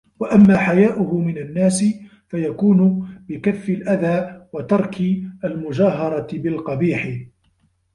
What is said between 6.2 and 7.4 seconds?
بِالْقَبِيحِ